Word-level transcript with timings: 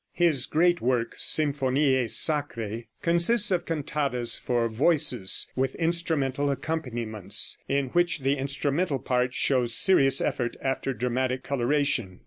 His 0.13 0.47
great 0.47 0.81
work 0.81 1.15
"Symphoniæ 1.15 2.05
Sacræ," 2.09 2.87
consists 3.03 3.51
of 3.51 3.67
cantatas 3.67 4.39
for 4.39 4.67
voices, 4.67 5.45
with 5.55 5.75
instrumental 5.75 6.49
accompaniments, 6.49 7.59
in 7.69 7.89
which 7.89 8.21
the 8.21 8.35
instrumental 8.35 8.97
part 8.97 9.35
shows 9.35 9.75
serious 9.75 10.19
effort 10.19 10.57
after 10.59 10.95
dramatic 10.95 11.43
coloration. 11.43 12.19